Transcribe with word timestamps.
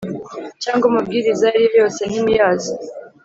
cyangwa 0.63 0.85
amabwiriza 0.89 1.45
ayo 1.49 1.65
ari 1.69 1.77
yose 1.81 2.01
ntimuyazi 2.05 2.73